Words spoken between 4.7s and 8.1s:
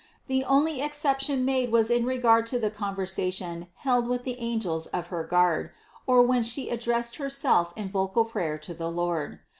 of her guard, or when She addressed Herself in